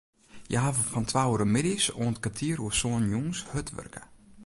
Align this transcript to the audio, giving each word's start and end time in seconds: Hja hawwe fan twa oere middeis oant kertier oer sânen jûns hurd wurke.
Hja 0.49 0.59
hawwe 0.65 0.83
fan 0.91 1.05
twa 1.09 1.23
oere 1.29 1.47
middeis 1.53 1.85
oant 2.01 2.21
kertier 2.23 2.59
oer 2.63 2.75
sânen 2.79 3.11
jûns 3.11 3.39
hurd 3.51 3.69
wurke. 3.75 4.01